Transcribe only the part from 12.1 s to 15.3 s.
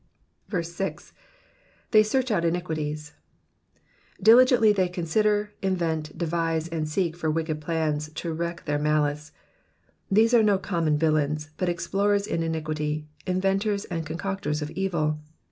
in iniquity, inventors and concoctors of evil.